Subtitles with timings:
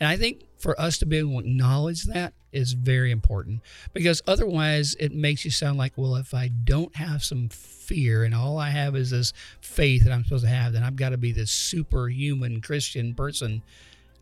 [0.00, 3.60] And I think for us to be able to acknowledge that is very important
[3.92, 8.34] because otherwise it makes you sound like, well, if I don't have some fear and
[8.34, 11.16] all I have is this faith that I'm supposed to have, then I've got to
[11.18, 13.62] be this superhuman Christian person.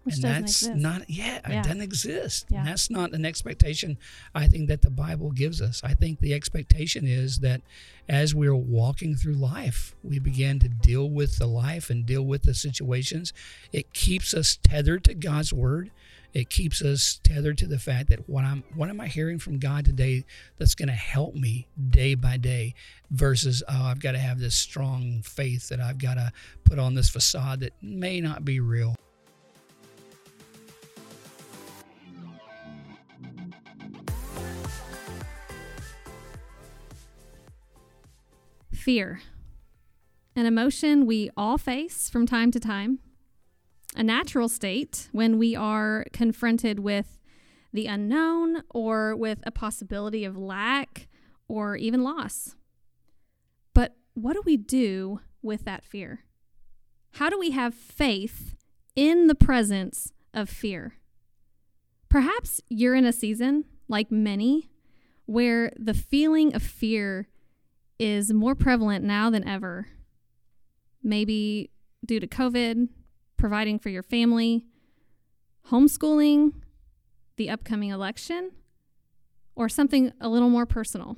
[0.04, 0.74] Which and that's exist.
[0.74, 1.60] not, yeah, Yeah.
[1.60, 2.46] it doesn't exist.
[2.50, 2.58] Yeah.
[2.58, 3.98] And that's not an expectation
[4.34, 5.80] I think that the Bible gives us.
[5.84, 7.62] I think the expectation is that
[8.08, 12.42] as we're walking through life, we begin to deal with the life and deal with
[12.42, 13.32] the situations.
[13.72, 15.90] It keeps us tethered to God's word.
[16.34, 19.58] It keeps us tethered to the fact that what I'm what am I hearing from
[19.58, 20.24] God today
[20.56, 22.74] that's going to help me day by day
[23.10, 26.32] versus oh I've got to have this strong faith that I've got to
[26.64, 28.96] put on this facade that may not be real.
[38.82, 39.20] Fear.
[40.34, 42.98] An emotion we all face from time to time.
[43.94, 47.20] A natural state when we are confronted with
[47.72, 51.06] the unknown or with a possibility of lack
[51.46, 52.56] or even loss.
[53.72, 56.24] But what do we do with that fear?
[57.12, 58.56] How do we have faith
[58.96, 60.94] in the presence of fear?
[62.08, 64.70] Perhaps you're in a season, like many,
[65.26, 67.28] where the feeling of fear
[68.02, 69.86] is more prevalent now than ever.
[71.04, 71.70] Maybe
[72.04, 72.88] due to COVID,
[73.36, 74.64] providing for your family,
[75.68, 76.50] homeschooling,
[77.36, 78.50] the upcoming election,
[79.54, 81.16] or something a little more personal.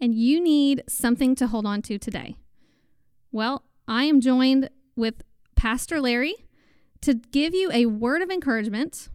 [0.00, 2.36] And you need something to hold on to today.
[3.32, 5.24] Well, I am joined with
[5.56, 6.36] Pastor Larry
[7.00, 9.08] to give you a word of encouragement,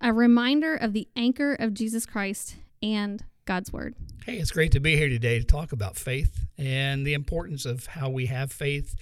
[0.00, 3.94] a reminder of the anchor of Jesus Christ and God's word.
[4.24, 7.86] Hey, it's great to be here today to talk about faith and the importance of
[7.86, 8.94] how we have faith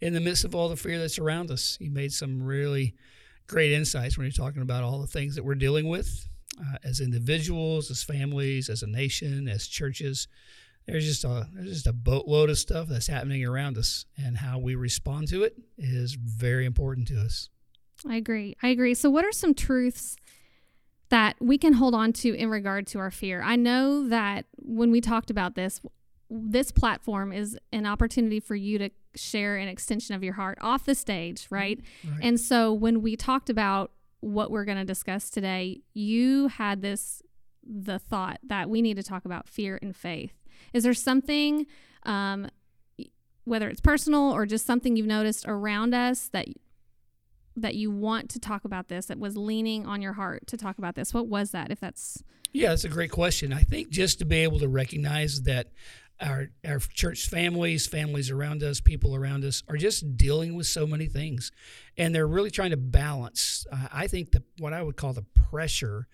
[0.00, 1.78] in the midst of all the fear that's around us.
[1.80, 2.94] You made some really
[3.46, 6.28] great insights when you're talking about all the things that we're dealing with
[6.60, 10.28] uh, as individuals, as families, as a nation, as churches.
[10.86, 14.58] There's just a there's just a boatload of stuff that's happening around us, and how
[14.58, 17.48] we respond to it is very important to us.
[18.08, 18.56] I agree.
[18.62, 18.94] I agree.
[18.94, 20.16] So, what are some truths
[21.08, 23.42] that we can hold on to in regard to our fear?
[23.42, 25.80] I know that when we talked about this,
[26.28, 30.84] this platform is an opportunity for you to share an extension of your heart off
[30.84, 31.80] the stage, right?
[32.04, 32.20] Right.
[32.22, 37.22] And so, when we talked about what we're going to discuss today, you had this
[37.68, 40.32] the thought that we need to talk about fear and faith.
[40.72, 41.66] Is there something,
[42.04, 42.48] um,
[43.44, 46.48] whether it's personal or just something you've noticed around us that
[47.56, 50.78] that you want to talk about this that was leaning on your heart to talk
[50.78, 52.22] about this what was that if that's
[52.52, 53.52] Yeah, that's a great question.
[53.52, 55.68] I think just to be able to recognize that
[56.20, 60.86] our our church families, families around us, people around us are just dealing with so
[60.86, 61.52] many things,
[61.96, 63.66] and they're really trying to balance.
[63.70, 66.06] Uh, I think the what I would call the pressure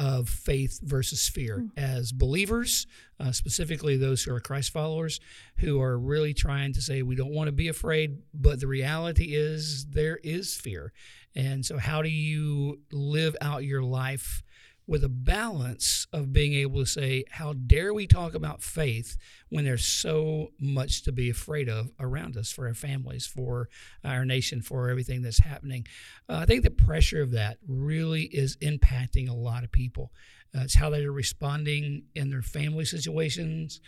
[0.00, 2.86] of faith versus fear as believers,
[3.20, 5.20] uh, specifically those who are Christ followers,
[5.58, 9.34] who are really trying to say we don't want to be afraid, but the reality
[9.34, 10.92] is there is fear,
[11.36, 14.42] and so how do you live out your life?
[14.90, 19.16] With a balance of being able to say, how dare we talk about faith
[19.48, 23.68] when there's so much to be afraid of around us for our families, for
[24.02, 25.86] our nation, for everything that's happening?
[26.28, 30.10] Uh, I think the pressure of that really is impacting a lot of people.
[30.52, 33.80] Uh, it's how they're responding in their family situations.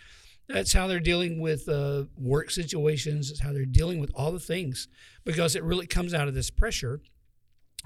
[0.47, 3.29] That's how they're dealing with uh, work situations.
[3.29, 4.87] It's how they're dealing with all the things
[5.25, 7.01] because it really comes out of this pressure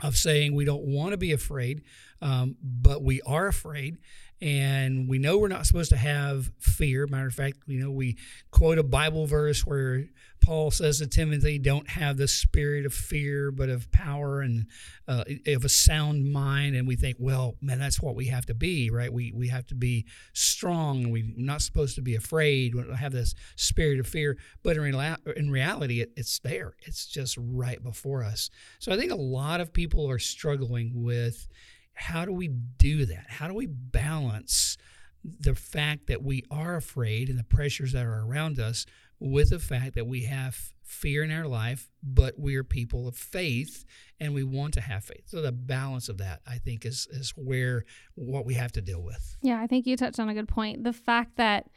[0.04, 1.84] of saying we don't want to be afraid,
[2.22, 3.98] um, but we are afraid.
[4.40, 7.08] And we know we're not supposed to have fear.
[7.08, 8.18] Matter of fact, you know, we
[8.52, 10.06] quote a Bible verse where
[10.42, 14.68] Paul says to Timothy, Don't have the spirit of fear, but of power and
[15.08, 16.76] uh, of a sound mind.
[16.76, 19.12] And we think, well, man, that's what we have to be, right?
[19.12, 21.10] We, we have to be strong.
[21.10, 22.76] We're not supposed to be afraid.
[22.76, 24.38] We don't have this spirit of fear.
[24.64, 28.50] But in, rela- in reality, it, it's there, it's just right before us.
[28.80, 31.48] So I think a lot of people are struggling with
[31.98, 33.26] how do we do that?
[33.28, 34.78] How do we balance
[35.24, 38.86] the fact that we are afraid and the pressures that are around us
[39.20, 43.84] with the fact that we have fear in our life, but we're people of faith
[44.20, 45.24] and we want to have faith.
[45.26, 47.84] So the balance of that, I think, is is where
[48.16, 49.36] what we have to deal with.
[49.42, 51.68] yeah i think you touched on a good point the fact that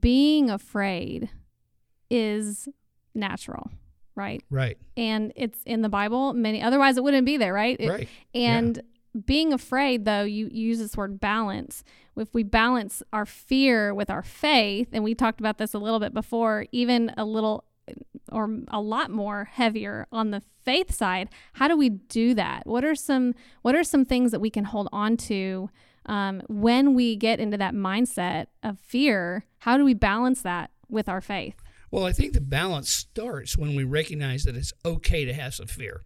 [0.00, 1.28] being afraid
[2.10, 2.68] is
[3.14, 3.70] natural
[4.14, 4.78] right Right.
[4.96, 8.08] and it's in the bible many otherwise it wouldn't be there right It- right.
[8.34, 8.80] and
[9.26, 11.84] being afraid though you, you use this word balance
[12.16, 16.00] if we balance our fear with our faith and we talked about this a little
[16.00, 17.64] bit before even a little
[18.32, 21.28] or a lot more heavier on the faith side.
[21.54, 22.66] How do we do that?
[22.66, 25.70] What are some what are some things that we can hold on to
[26.06, 29.44] um, when we get into that mindset of fear?
[29.58, 31.56] How do we balance that with our faith?
[31.90, 35.66] Well, I think the balance starts when we recognize that it's okay to have some
[35.66, 36.02] fear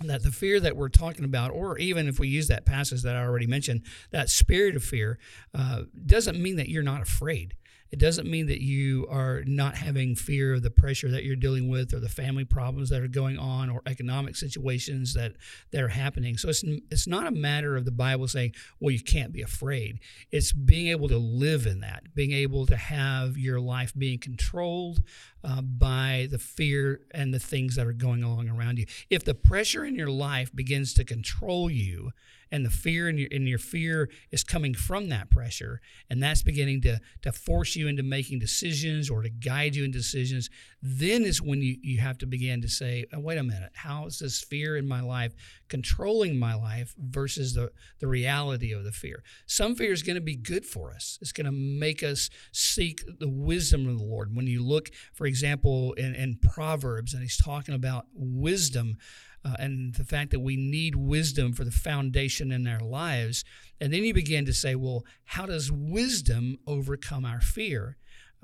[0.00, 3.16] that the fear that we're talking about, or even if we use that passage that
[3.16, 5.18] I already mentioned, that spirit of fear,
[5.54, 7.54] uh, doesn't mean that you're not afraid.
[7.94, 11.68] It doesn't mean that you are not having fear of the pressure that you're dealing
[11.68, 15.36] with or the family problems that are going on or economic situations that,
[15.70, 16.36] that are happening.
[16.36, 20.00] So it's, it's not a matter of the Bible saying, well, you can't be afraid.
[20.32, 25.04] It's being able to live in that, being able to have your life being controlled
[25.44, 28.86] uh, by the fear and the things that are going along around you.
[29.08, 32.10] If the pressure in your life begins to control you,
[32.54, 35.80] and the fear and your, and your fear is coming from that pressure.
[36.08, 39.90] And that's beginning to, to force you into making decisions or to guide you in
[39.90, 40.48] decisions
[40.86, 44.06] then is when you, you have to begin to say oh, wait a minute how
[44.06, 45.32] is this fear in my life
[45.68, 47.70] controlling my life versus the,
[48.00, 51.32] the reality of the fear some fear is going to be good for us it's
[51.32, 55.94] going to make us seek the wisdom of the lord when you look for example
[55.94, 58.98] in, in proverbs and he's talking about wisdom
[59.44, 63.44] uh, and the fact that we need wisdom for the foundation in our lives.
[63.80, 67.98] And then you begin to say, well, how does wisdom overcome our fear?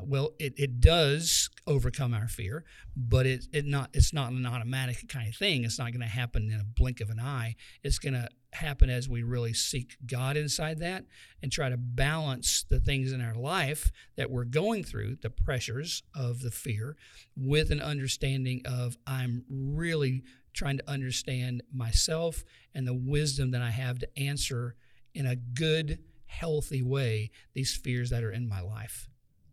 [0.04, 2.64] Well, it, it does overcome our fear,
[2.96, 5.64] but it, it not it's not an automatic kind of thing.
[5.64, 7.56] It's not going to happen in a blink of an eye.
[7.82, 11.04] It's going to happen as we really seek God inside that
[11.42, 16.02] and try to balance the things in our life that we're going through, the pressures
[16.14, 16.96] of the fear,
[17.36, 22.44] with an understanding of I'm really trying to understand myself
[22.74, 24.74] and the wisdom that I have to answer
[25.14, 29.09] in a good, healthy way these fears that are in my life.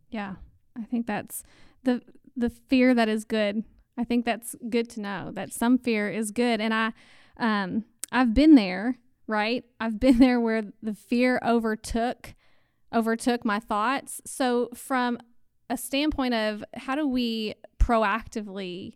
[0.09, 0.36] Yeah.
[0.77, 1.44] I think that's
[1.83, 2.01] the
[2.36, 3.63] the fear that is good.
[3.98, 6.94] I think that's good to know that some fear is good and I
[7.38, 9.63] um I've been there, right?
[9.80, 12.36] I've been there where the fear overtook
[12.94, 14.21] overtook my thoughts.
[14.25, 15.18] So from
[15.69, 18.95] a standpoint of how do we proactively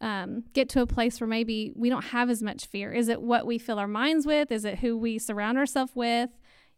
[0.00, 2.92] um, get to a place where maybe we don't have as much fear?
[2.92, 4.50] Is it what we fill our minds with?
[4.50, 6.30] Is it who we surround ourselves with?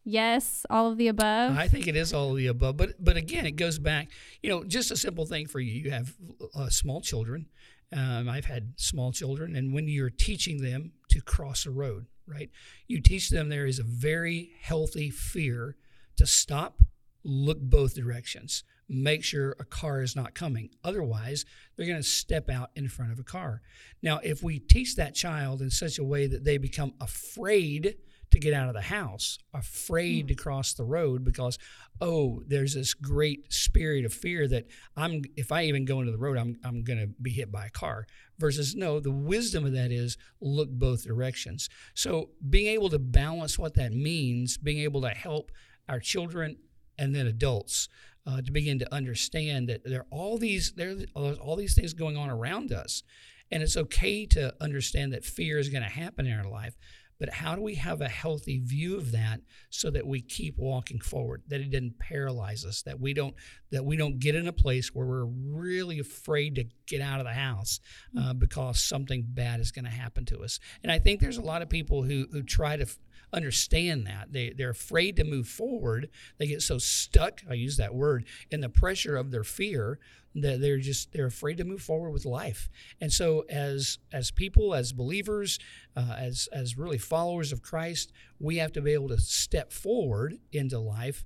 [0.04, 1.56] Yes, all of the above.
[1.56, 4.10] I think it is all of the above, but but again, it goes back.
[4.42, 5.72] You know, just a simple thing for you.
[5.72, 6.14] You have
[6.54, 7.46] uh, small children.
[7.92, 12.50] Um, I've had small children, and when you're teaching them to cross a road, right,
[12.86, 15.76] you teach them there is a very healthy fear
[16.16, 16.82] to stop,
[17.22, 20.70] look both directions make sure a car is not coming.
[20.82, 21.44] Otherwise,
[21.76, 23.62] they're going to step out in front of a car.
[24.02, 27.96] Now, if we teach that child in such a way that they become afraid
[28.34, 31.56] to get out of the house, afraid to cross the road because
[32.00, 34.66] oh, there's this great spirit of fear that
[34.96, 37.66] I'm if I even go into the road, I'm I'm going to be hit by
[37.66, 38.06] a car.
[38.38, 41.68] Versus no, the wisdom of that is look both directions.
[41.94, 45.52] So being able to balance what that means, being able to help
[45.88, 46.56] our children
[46.98, 47.88] and then adults
[48.26, 51.94] uh, to begin to understand that there are all these there are all these things
[51.94, 53.04] going on around us,
[53.52, 56.76] and it's okay to understand that fear is going to happen in our life.
[57.18, 59.40] But how do we have a healthy view of that
[59.70, 61.42] so that we keep walking forward?
[61.48, 62.82] That it doesn't paralyze us.
[62.82, 63.34] That we don't
[63.70, 67.26] that we don't get in a place where we're really afraid to get out of
[67.26, 67.80] the house
[68.18, 70.60] uh, because something bad is going to happen to us.
[70.82, 72.86] And I think there's a lot of people who who try to
[73.32, 74.32] understand that.
[74.32, 76.10] They, they're afraid to move forward.
[76.38, 79.98] They get so stuck, I use that word, in the pressure of their fear
[80.36, 82.68] that they're just they're afraid to move forward with life.
[83.00, 85.60] And so as as people, as believers,
[85.96, 90.38] uh, as as really followers of Christ, we have to be able to step forward
[90.52, 91.24] into life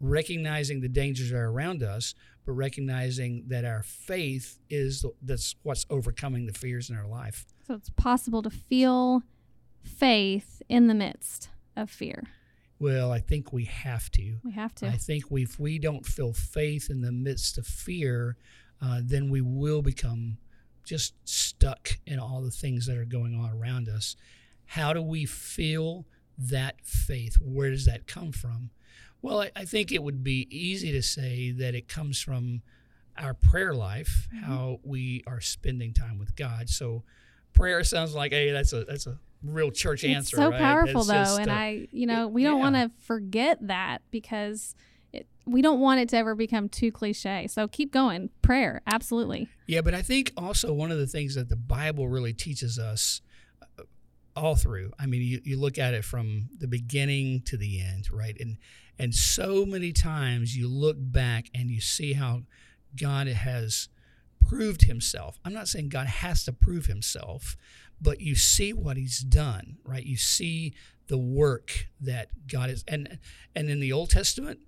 [0.00, 5.86] recognizing the dangers that are around us, but recognizing that our faith is that's what's
[5.88, 7.46] overcoming the fears in our life.
[7.66, 9.22] So it's possible to feel
[9.84, 12.24] faith in the midst of fear?
[12.78, 14.36] Well, I think we have to.
[14.44, 14.86] We have to.
[14.86, 18.36] I think we, if we don't feel faith in the midst of fear,
[18.82, 20.38] uh, then we will become
[20.84, 24.16] just stuck in all the things that are going on around us.
[24.66, 27.36] How do we feel that faith?
[27.40, 28.70] Where does that come from?
[29.22, 32.62] Well, I, I think it would be easy to say that it comes from
[33.16, 34.44] our prayer life, mm-hmm.
[34.44, 36.68] how we are spending time with God.
[36.68, 37.04] So,
[37.52, 40.36] prayer sounds like, hey, that's a that's a real church it's answer.
[40.36, 40.60] so right?
[40.60, 42.62] powerful it's though, just, and uh, I, you know, we don't yeah.
[42.70, 44.74] want to forget that because
[45.12, 47.46] it, we don't want it to ever become too cliche.
[47.48, 48.30] So keep going.
[48.42, 49.48] Prayer, absolutely.
[49.66, 53.20] Yeah, but I think also one of the things that the Bible really teaches us
[53.78, 53.82] uh,
[54.36, 54.92] all through.
[54.98, 58.36] I mean, you, you look at it from the beginning to the end, right?
[58.40, 58.58] And
[58.98, 62.42] and so many times you look back and you see how
[62.96, 63.88] God has
[64.46, 65.38] proved himself.
[65.44, 67.56] I'm not saying God has to prove himself,
[68.04, 70.04] but you see what he's done, right?
[70.04, 70.74] You see
[71.08, 73.18] the work that God is and
[73.56, 74.60] and in the Old Testament,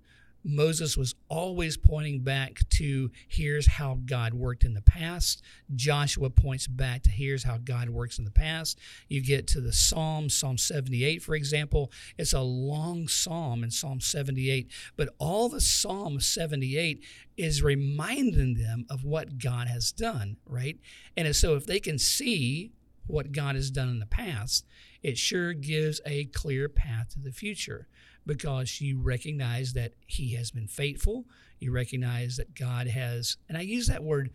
[0.43, 5.43] Moses was always pointing back to here's how God worked in the past.
[5.75, 8.79] Joshua points back to here's how God works in the past.
[9.07, 11.91] You get to the Psalm, Psalm 78, for example.
[12.17, 17.03] It's a long psalm in Psalm 78, but all the Psalm 78
[17.35, 20.79] is reminding them of what God has done, right?
[21.15, 22.71] And so if they can see
[23.07, 24.65] what God has done in the past,
[25.01, 27.87] it sure gives a clear path to the future
[28.25, 31.25] because you recognize that He has been faithful.
[31.59, 34.31] You recognize that God has, and I use that word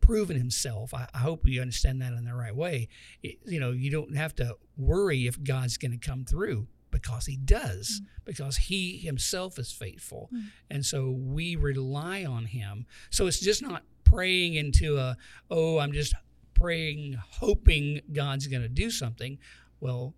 [0.00, 0.94] proven himself.
[0.94, 2.88] I, I, hope you understand that in the right way.
[3.22, 7.26] It, you know, you don't have to worry if God's going to come through because
[7.26, 8.06] he does, mm.
[8.24, 10.30] because he himself is faithful.
[10.32, 10.44] Mm.
[10.70, 12.86] And so we rely on him.
[13.10, 15.16] So it's just not praying into a,
[15.50, 16.14] oh, I'm just
[16.58, 19.38] praying, hoping God's going to do something.
[19.80, 20.14] Well,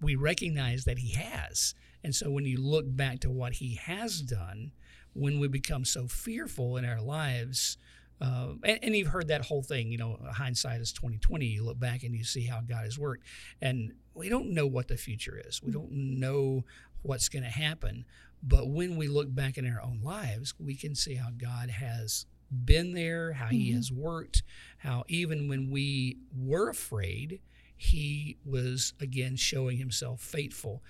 [0.00, 1.74] we recognize that he has.
[2.02, 4.72] And so when you look back to what he has done,
[5.14, 7.78] when we become so fearful in our lives,
[8.20, 11.46] uh, and, and, you've heard that whole thing, you know, hindsight is 2020.
[11.46, 13.24] You look back and you see how God has worked.
[13.60, 15.60] And we don't know what the future is.
[15.62, 16.64] We don't know
[17.02, 18.04] what's going to happen.
[18.42, 22.26] But when we look back in our own lives, we can see how God has
[22.64, 23.56] been there, how mm-hmm.
[23.56, 24.42] he has worked,
[24.78, 27.40] how even when we were afraid,
[27.76, 30.82] he was again showing himself faithful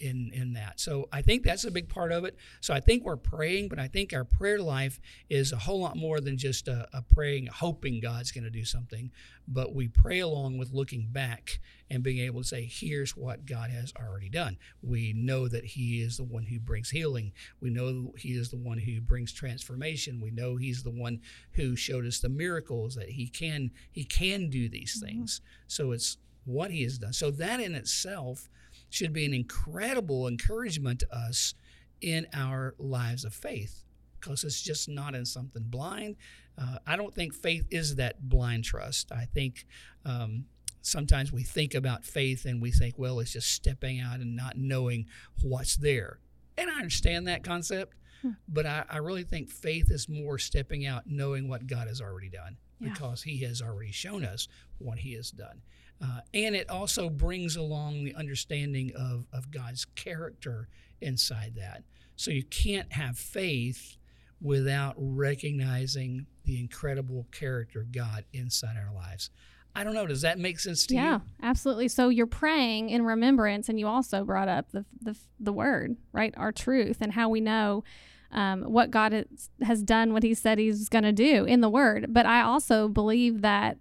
[0.00, 0.80] in in that.
[0.80, 2.36] So I think that's a big part of it.
[2.60, 5.96] So I think we're praying, but I think our prayer life is a whole lot
[5.96, 9.10] more than just a, a praying, hoping God's going to do something.
[9.46, 13.70] But we pray along with looking back and being able to say, "Here's what God
[13.70, 17.32] has already done." We know that He is the one who brings healing.
[17.60, 20.20] We know He is the one who brings transformation.
[20.20, 21.20] We know He's the one
[21.52, 25.06] who showed us the miracles that He can He can do these mm-hmm.
[25.06, 25.40] things.
[25.66, 27.12] So it's what He has done.
[27.12, 28.48] So that in itself
[28.90, 31.54] should be an incredible encouragement to us
[32.00, 33.84] in our lives of faith
[34.20, 36.16] because it's just not in something blind.
[36.56, 39.12] Uh, I don't think faith is that blind trust.
[39.12, 39.66] I think
[40.04, 40.46] um,
[40.82, 44.56] sometimes we think about faith and we think, well, it's just stepping out and not
[44.56, 45.06] knowing
[45.42, 46.18] what's there.
[46.56, 48.30] And I understand that concept, hmm.
[48.48, 52.28] but I, I, really think faith is more stepping out knowing what God has already
[52.28, 52.90] done yeah.
[52.90, 54.48] because He has already shown us
[54.78, 55.62] what He has done.
[56.00, 60.68] Uh, and it also brings along the understanding of, of God's character
[61.00, 61.82] inside that.
[62.16, 63.96] So you can't have faith
[64.40, 69.30] without recognizing the incredible character of God inside our lives.
[69.74, 70.06] I don't know.
[70.06, 71.08] Does that make sense to yeah, you?
[71.10, 71.88] Yeah, absolutely.
[71.88, 76.34] So you're praying in remembrance, and you also brought up the the, the word, right?
[76.36, 77.84] Our truth, and how we know
[78.32, 79.26] um, what God
[79.62, 82.06] has, done, what He said He's going to do in the Word.
[82.10, 83.78] But I also believe that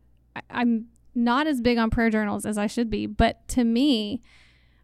[0.49, 3.07] I'm not as big on prayer journals as I should be.
[3.07, 4.21] But to me,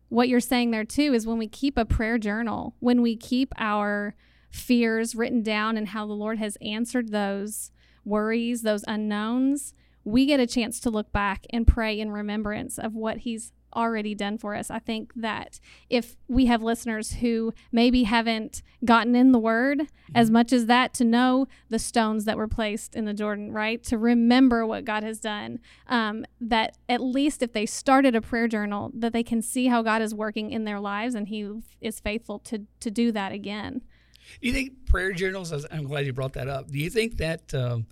[0.09, 3.53] what you're saying there too is when we keep a prayer journal, when we keep
[3.57, 4.15] our
[4.49, 7.71] fears written down and how the Lord has answered those
[8.03, 12.93] worries, those unknowns, we get a chance to look back and pray in remembrance of
[12.95, 14.69] what He's already done for us.
[14.69, 20.15] I think that if we have listeners who maybe haven't gotten in the word mm-hmm.
[20.15, 23.83] as much as that to know the stones that were placed in the Jordan, right?
[23.85, 28.47] To remember what God has done, um, that at least if they started a prayer
[28.47, 31.49] journal, that they can see how God is working in their lives and He
[31.81, 33.81] is faithful to, to do that again.
[34.41, 36.71] Do you think prayer journals, I'm glad you brought that up.
[36.71, 37.87] Do you think that um,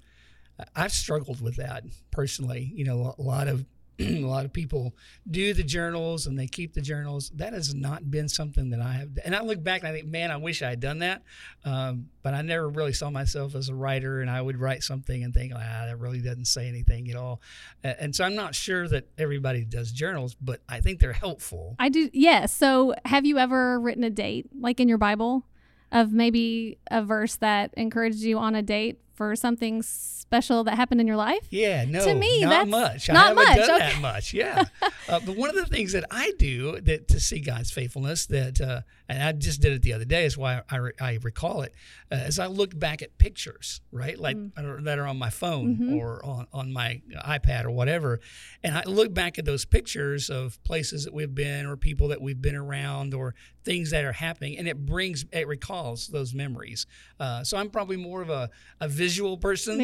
[0.75, 2.71] I've struggled with that personally?
[2.73, 3.65] You know, a lot of
[4.01, 4.95] a lot of people
[5.29, 7.31] do the journals and they keep the journals.
[7.35, 9.09] That has not been something that I have.
[9.25, 11.23] And I look back and I think, man, I wish I had done that.
[11.65, 15.23] Um, but I never really saw myself as a writer, and I would write something
[15.23, 17.41] and think, ah, that really doesn't say anything at all.
[17.83, 21.75] And so I'm not sure that everybody does journals, but I think they're helpful.
[21.79, 22.13] I do, yes.
[22.13, 22.45] Yeah.
[22.45, 25.45] So have you ever written a date, like in your Bible,
[25.91, 30.99] of maybe a verse that encouraged you on a date for something special that happened
[30.99, 31.45] in your life?
[31.51, 33.07] Yeah, no, to me, not that's much.
[33.07, 33.55] Not I haven't much.
[33.55, 33.91] done okay.
[33.91, 34.33] that much.
[34.41, 34.63] Yeah,
[35.07, 38.59] uh, but one of the things that I do that to see God's faithfulness that,
[38.59, 41.75] uh, and I just did it the other day, is why I, I recall it,
[42.11, 44.83] as I look back at pictures, right, like mm.
[44.83, 45.95] that are on my phone mm-hmm.
[45.95, 48.19] or on on my iPad or whatever,
[48.63, 52.21] and I look back at those pictures of places that we've been or people that
[52.21, 56.85] we've been around or things that are happening, and it brings it recalls those memories.
[57.19, 58.49] Uh, so I'm probably more of a
[58.81, 59.77] a visual person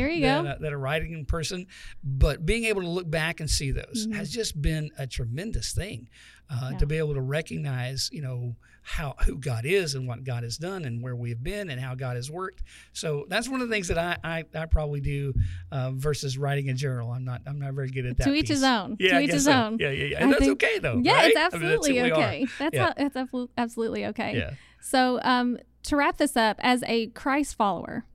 [0.43, 0.47] than.
[0.47, 1.67] A, than a writing person.
[2.03, 4.15] But being able to look back and see those Mhm.
[4.15, 6.09] has just been a tremendous thing.
[6.49, 6.77] Uh, Yeah.
[6.79, 8.55] To be able to recognize, you know,
[8.89, 11.93] how who God is and what God has done and where we've been and how
[11.93, 12.63] God has worked.
[12.93, 15.33] So that's one of the things that I I, I probably do
[15.73, 17.11] uh, versus writing a journal.
[17.11, 18.23] I'm not I'm not very good at that.
[18.23, 18.57] To each piece.
[18.57, 18.95] his own.
[18.97, 19.51] Yeah, to I each his so.
[19.51, 19.77] own.
[19.77, 20.23] Yeah, yeah, yeah.
[20.25, 21.01] I that's think- okay though.
[21.03, 21.31] Yeah, right?
[21.35, 22.47] it's I mean, that's absolutely okay.
[22.59, 22.93] That's Yeah.
[22.97, 24.37] how, abso- absolutely okay.
[24.37, 24.51] Yeah.
[24.79, 28.05] So, um, to wrap this up, as a Christ follower,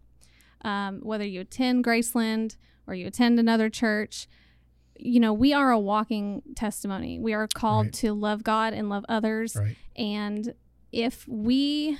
[0.62, 4.26] um, whether you attend Graceland or you attend another church,
[4.98, 7.18] you know, we are a walking testimony.
[7.18, 7.92] We are called Right.
[7.94, 9.54] to love God and love others.
[9.56, 9.76] Right.
[9.96, 10.54] And
[10.92, 11.98] if we,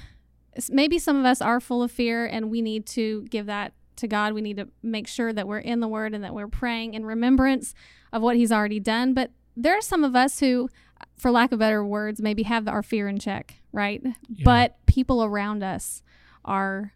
[0.69, 4.07] maybe some of us are full of fear and we need to give that to
[4.07, 6.95] God, we need to make sure that we're in the Word and that we're praying
[6.95, 7.75] in remembrance
[8.13, 9.15] of what He's already done.
[9.15, 10.69] But there are some of us who,
[11.17, 14.03] for lack of better words, maybe have our fear in check, right?
[14.05, 14.45] Yeah.
[14.45, 16.03] But people around us
[16.45, 16.93] are,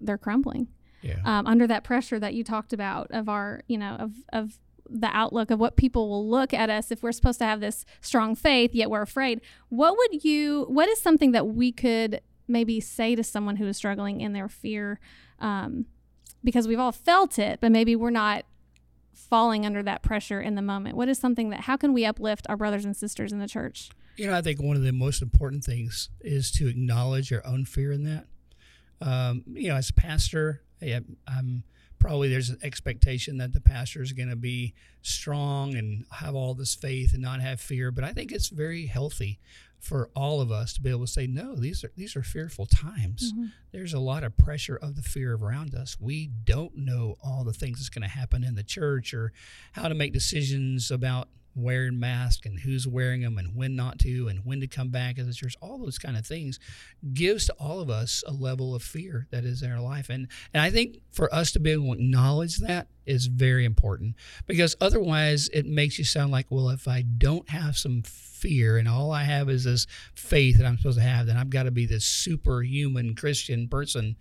[0.00, 0.68] they're crumbling
[1.02, 1.20] yeah.
[1.24, 5.08] um, under that pressure that you talked about of our, you know, of, of the
[5.08, 8.34] outlook of what people will look at us if we're supposed to have this strong
[8.34, 9.40] faith, yet we're afraid.
[9.68, 13.76] What would you, what is something that we could maybe say to someone who is
[13.76, 15.00] struggling in their fear?
[15.38, 15.86] Um,
[16.44, 18.44] because we've all felt it, but maybe we're not
[19.12, 20.96] falling under that pressure in the moment.
[20.96, 23.90] What is something that, how can we uplift our brothers and sisters in the church?
[24.16, 27.64] You know, I think one of the most important things is to acknowledge your own
[27.64, 28.26] fear in that.
[29.00, 31.64] Um, you know, as a pastor, I, I'm
[31.98, 36.54] probably there's an expectation that the pastor is going to be strong and have all
[36.54, 37.90] this faith and not have fear.
[37.90, 39.38] But I think it's very healthy
[39.78, 42.66] for all of us to be able to say, no, these are these are fearful
[42.66, 43.32] times.
[43.32, 43.46] Mm-hmm.
[43.72, 45.96] There's a lot of pressure of the fear around us.
[46.00, 49.32] We don't know all the things that's going to happen in the church or
[49.72, 54.28] how to make decisions about wearing masks and who's wearing them and when not to
[54.28, 56.60] and when to come back as a church all those kind of things
[57.14, 60.10] gives to all of us a level of fear that is in our life.
[60.10, 64.16] And and i think for us to be able to acknowledge that is very important
[64.46, 68.88] because otherwise it makes you sound like well if i don't have some fear and
[68.88, 71.70] all i have is this faith that i'm supposed to have then i've got to
[71.70, 74.16] be this superhuman christian person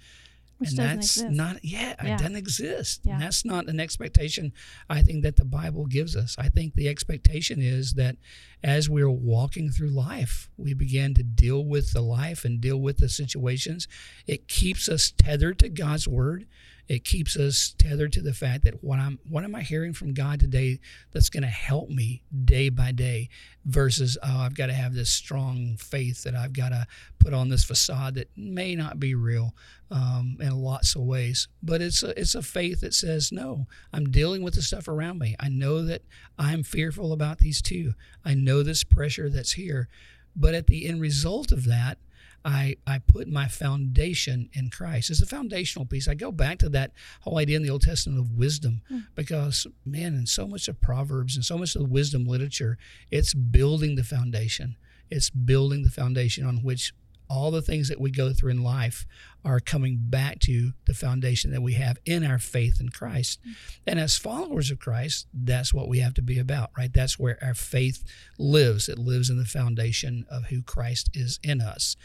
[0.58, 1.30] Which and that's exist.
[1.36, 2.16] not yeah, Yeah.
[2.16, 3.14] it doesn't exist Yeah.
[3.14, 4.54] and that's not an expectation
[4.90, 8.16] i think that the bible gives us i think the expectation is that
[8.64, 12.98] as we're walking through life we begin to deal with the life and deal with
[13.00, 13.88] the situations
[14.28, 16.46] it keeps us tethered to god's word
[16.88, 20.14] it keeps us tethered to the fact that what I'm what am I hearing from
[20.14, 20.80] God today
[21.12, 23.30] that's going to help me day by day
[23.66, 26.86] versus oh I've got to have this strong faith that I've got to
[27.18, 29.56] put on this facade that may not be real
[29.90, 31.48] um, in lots of ways.
[31.64, 35.20] But it's a, it's a faith that says no I'm dealing with the stuff around
[35.20, 35.36] me.
[35.40, 36.04] I know that
[36.38, 37.94] I'm fearful about these too
[38.24, 39.90] I know this pressure that's here.
[40.36, 41.98] But at the end result of that
[42.46, 45.10] I, I put my foundation in Christ.
[45.10, 46.08] It's a foundational piece.
[46.08, 49.00] I go back to that whole idea in the Old Testament of wisdom hmm.
[49.16, 52.78] because, man, in so much of Proverbs and so much of the wisdom literature,
[53.10, 54.78] it's building the foundation.
[55.10, 56.94] It's building the foundation on which
[57.30, 59.06] all the things that we go through in life
[59.44, 63.40] are coming back to the foundation that we have in our faith in Christ.
[63.42, 63.52] Mm-hmm.
[63.88, 66.92] And as followers of Christ, that's what we have to be about, right?
[66.92, 68.04] That's where our faith
[68.40, 68.90] lives.
[68.90, 71.96] It lives in the foundation of who Christ is in us.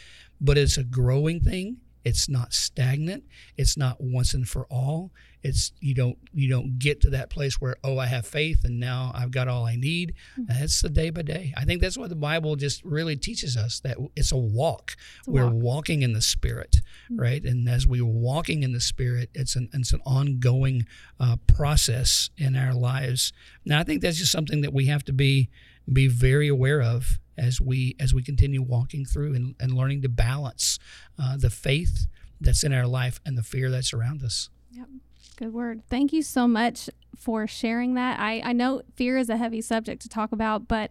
[0.41, 1.79] But it's a growing thing.
[2.05, 3.25] It's not stagnant.
[3.57, 5.13] It's not once and for all.
[5.43, 8.79] It's you don't you don't get to that place where oh I have faith and
[8.79, 10.13] now I've got all I need.
[10.37, 11.55] That's the day by day.
[11.57, 14.97] I think that's what the Bible just really teaches us that it's a walk.
[15.27, 15.63] a We're walk.
[15.63, 16.77] walking in the Spirit,
[17.11, 17.43] right?
[17.43, 20.87] And as we're walking in the Spirit, it's an it's an ongoing
[21.19, 23.33] uh, process in our lives.
[23.65, 25.49] Now I think that's just something that we have to be
[25.91, 30.09] be very aware of as we as we continue walking through and, and learning to
[30.09, 30.79] balance
[31.19, 32.07] uh, the faith
[32.41, 34.51] that's in our life and the fear that's around us.
[34.73, 34.89] Yep.
[35.37, 35.83] Good word.
[35.89, 38.21] Thank you so much for sharing that.
[38.21, 40.91] I, I know fear is a heavy subject to talk about, but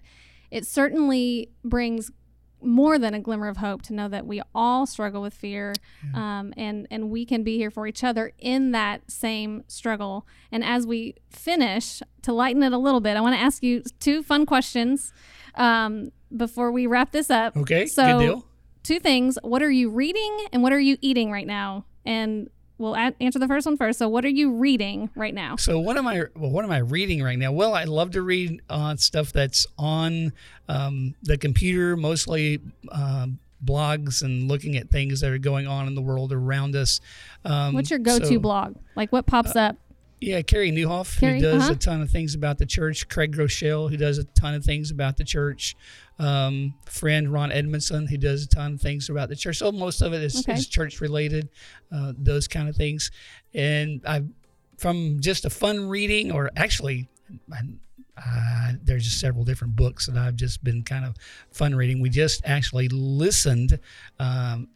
[0.52, 2.12] it certainly brings
[2.62, 5.74] more than a glimmer of hope to know that we all struggle with fear
[6.14, 10.26] um, and, and we can be here for each other in that same struggle.
[10.52, 13.82] And as we finish, to lighten it a little bit, I want to ask you
[14.00, 15.14] two fun questions
[15.56, 17.56] um, before we wrap this up.
[17.58, 18.46] Okay, So, good deal.
[18.84, 19.38] two things.
[19.42, 21.86] What are you reading and what are you eating right now?
[22.06, 24.00] And we'll a- answer the first one first.
[24.00, 25.56] So, what are you reading right now?
[25.58, 26.24] So what am I?
[26.36, 27.52] Well, what am I reading right now?
[27.52, 30.34] Well, I love to read uh, stuff that's on
[30.68, 32.60] um, the computer, mostly
[32.92, 37.02] um, blogs and looking at things that are going on in the world around us.
[37.46, 38.76] Um, What's your go-to so- blog?
[38.96, 39.76] Like, what pops up?
[40.22, 41.74] Yeah, Carey Nieuwhof, Carey, who does uh-huh.
[41.74, 43.08] a ton of things about the church.
[43.08, 45.76] Craig Groeschel, who does a ton of things about the church.
[46.18, 49.58] Um, friend Ron Edmondson, who does a ton of things about the church.
[49.58, 50.54] So most of it is, Okay.
[50.54, 51.48] is church related,
[51.92, 53.12] uh, those kind of things.
[53.54, 54.28] And I've
[54.80, 57.10] from just a fun reading, or actually,
[57.54, 61.16] uh, there's just several different books that I've just been kind of
[61.52, 62.02] fun reading.
[62.02, 63.80] We just actually listened
[64.20, 64.70] um,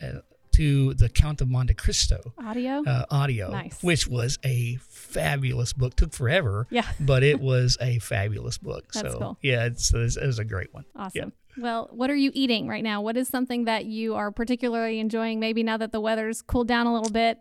[0.54, 2.84] to the Count of Monte Cristo Audio?
[2.86, 3.82] uh, audio, Nice.
[3.82, 5.96] which was a fabulous book.
[5.96, 6.86] Took forever, yeah.
[7.00, 8.92] but it was a fabulous book.
[8.94, 9.38] That's so cool.
[9.42, 10.86] yeah, it's, it's, it was a great one.
[10.96, 11.34] Awesome.
[11.58, 13.02] Well, what are you eating right now?
[13.02, 16.88] What is something that you are particularly enjoying maybe now that the weather's cooled down
[16.88, 17.38] a little bit?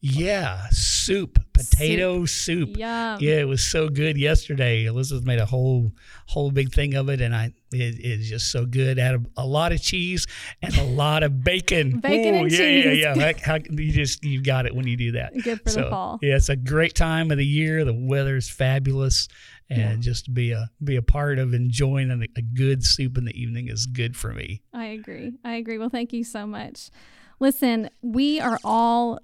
[0.00, 2.76] Yeah, soup, potato soup.
[2.76, 3.18] Yum.
[3.20, 4.84] Yeah, it was so good yesterday.
[4.84, 5.92] Elizabeth made a whole
[6.26, 8.98] whole big thing of it, and I it is just so good.
[8.98, 10.26] Add a, a lot of cheese
[10.62, 12.00] and a lot of bacon.
[12.00, 12.98] Bacon and yeah, cheese.
[12.98, 15.32] Yeah, yeah, how, you just you got it when you do that.
[15.42, 16.18] Good for so, the fall.
[16.22, 17.84] Yeah, it's a great time of the year.
[17.84, 19.28] The weather's fabulous,
[19.68, 19.96] and Yeah.
[19.96, 23.40] just to be a be a part of enjoying a, a good soup in the
[23.40, 24.62] evening is good for me.
[24.72, 25.32] I agree.
[25.44, 25.78] I agree.
[25.78, 26.90] Well, thank you so much.
[27.38, 29.18] Listen, we are all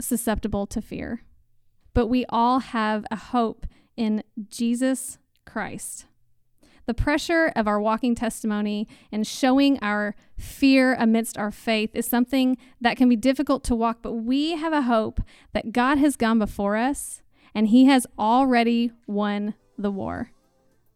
[0.00, 1.22] susceptible to fear,
[1.94, 6.06] but we all have a hope in Jesus Christ.
[6.86, 12.56] The pressure of our walking testimony and showing our fear amidst our faith is something
[12.80, 15.20] that can be difficult to walk, but we have a hope
[15.52, 17.20] that God has gone before us
[17.54, 20.30] and He has already won the war.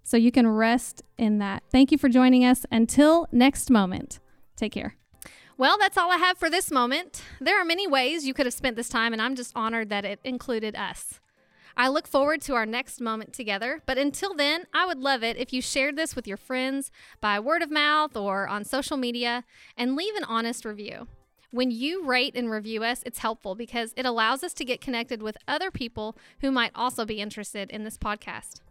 [0.02, 1.62] So you can rest in that.
[1.70, 2.64] Thank you for joining us.
[2.70, 4.18] Until next moment,
[4.56, 5.01] take care.
[5.62, 7.22] Well, that's all I have for this moment.
[7.40, 10.04] There are many ways you could have spent this time, and I'm just honored that
[10.04, 11.20] it included us.
[11.76, 15.36] I look forward to our next moment together, but until then, I would love it
[15.36, 19.44] if you shared this with your friends by word of mouth or on social media
[19.76, 21.06] and leave an honest review.
[21.52, 25.22] When you rate and review us, it's helpful because it allows us to get connected
[25.22, 28.62] with other people who might also be interested in this podcast.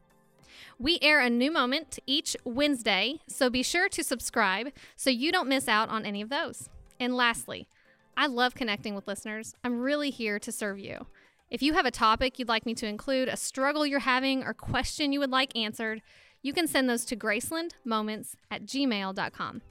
[0.78, 5.48] We air a new moment each Wednesday, so be sure to subscribe so you don't
[5.48, 6.68] miss out on any of those.
[7.02, 7.68] And lastly,
[8.16, 9.56] I love connecting with listeners.
[9.64, 11.08] I'm really here to serve you.
[11.50, 14.54] If you have a topic you'd like me to include, a struggle you're having, or
[14.54, 16.04] question you would like answered,
[16.44, 19.62] you can send those to gracelandmoments at gmail.com.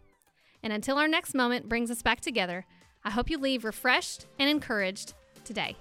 [0.64, 2.66] And until our next moment brings us back together,
[3.04, 5.14] I hope you leave refreshed and encouraged
[5.44, 5.76] today.